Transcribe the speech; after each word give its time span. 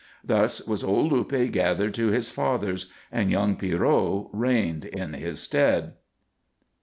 Thus 0.23 0.65
was 0.65 0.83
old 0.83 1.11
Luppe 1.11 1.51
gathered 1.51 1.93
to 1.93 2.07
his 2.07 2.31
fathers 2.31 2.91
and 3.11 3.29
young 3.29 3.55
Pierrot 3.55 4.29
reigned 4.33 4.85
in 4.85 5.13
his 5.13 5.39
stead. 5.43 5.93